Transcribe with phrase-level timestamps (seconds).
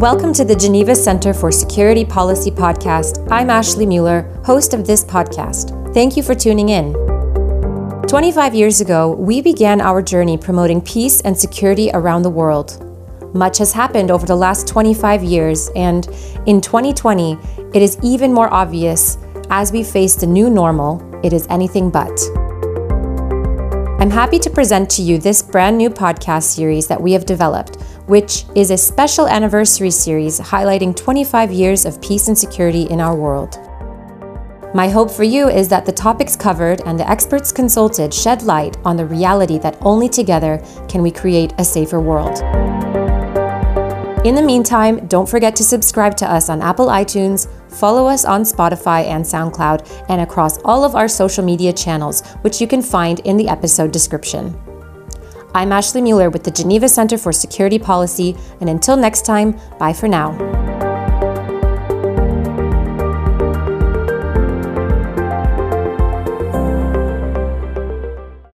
[0.00, 3.28] Welcome to the Geneva Center for Security Policy podcast.
[3.30, 5.92] I'm Ashley Müller, host of this podcast.
[5.92, 6.94] Thank you for tuning in.
[8.08, 12.82] 25 years ago, we began our journey promoting peace and security around the world.
[13.34, 16.06] Much has happened over the last 25 years, and
[16.46, 17.36] in 2020,
[17.74, 19.18] it is even more obvious
[19.50, 22.18] as we face the new normal, it is anything but.
[24.00, 27.76] I'm happy to present to you this brand new podcast series that we have developed,
[28.10, 33.14] which is a special anniversary series highlighting 25 years of peace and security in our
[33.14, 33.56] world.
[34.74, 38.76] My hope for you is that the topics covered and the experts consulted shed light
[38.84, 42.40] on the reality that only together can we create a safer world.
[44.26, 48.42] In the meantime, don't forget to subscribe to us on Apple iTunes, follow us on
[48.42, 53.20] Spotify and SoundCloud, and across all of our social media channels, which you can find
[53.20, 54.60] in the episode description.
[55.52, 59.92] I'm Ashley Müller with the Geneva Center for Security Policy, and until next time, bye
[59.92, 60.59] for now.